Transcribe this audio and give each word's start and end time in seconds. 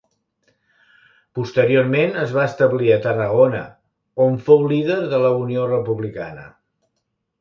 Posteriorment 1.39 2.17
es 2.23 2.33
va 2.37 2.47
establir 2.51 2.89
a 2.95 2.99
Tarragona, 3.03 3.61
on 4.25 4.41
fou 4.49 4.67
líder 4.73 4.99
de 5.13 5.21
la 5.29 5.33
Unió 5.45 5.69
Republicana. 5.75 6.49